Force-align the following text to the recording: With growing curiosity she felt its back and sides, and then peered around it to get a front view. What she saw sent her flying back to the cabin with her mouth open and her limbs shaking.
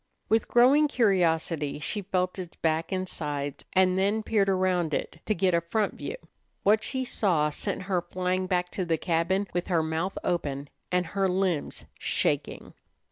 With 0.29 0.47
growing 0.47 0.87
curiosity 0.87 1.77
she 1.77 2.01
felt 2.01 2.39
its 2.39 2.55
back 2.55 2.91
and 2.91 3.07
sides, 3.07 3.65
and 3.73 3.99
then 3.99 4.23
peered 4.23 4.49
around 4.49 4.95
it 4.95 5.19
to 5.27 5.35
get 5.35 5.53
a 5.53 5.61
front 5.61 5.93
view. 5.93 6.15
What 6.63 6.83
she 6.83 7.05
saw 7.05 7.51
sent 7.51 7.83
her 7.83 8.01
flying 8.01 8.47
back 8.47 8.71
to 8.71 8.83
the 8.83 8.97
cabin 8.97 9.45
with 9.53 9.67
her 9.67 9.83
mouth 9.83 10.17
open 10.23 10.69
and 10.91 11.05
her 11.13 11.29
limbs 11.29 11.85
shaking. 11.99 12.73